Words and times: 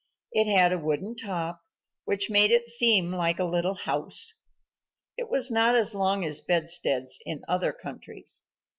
It 0.31 0.51
had 0.51 0.73
a 0.73 0.79
wooden 0.79 1.15
top, 1.15 1.61
which 2.05 2.27
made 2.27 2.49
it 2.49 2.67
seem 2.67 3.13
like 3.13 3.37
a 3.37 3.43
little 3.43 3.75
house. 3.75 4.33
It 5.15 5.29
was 5.29 5.51
not 5.51 5.75
as 5.75 5.93
long 5.93 6.25
as 6.25 6.41
bedsteads 6.41 7.19
in 7.23 7.43
other 7.47 7.71
countries. 7.71 8.41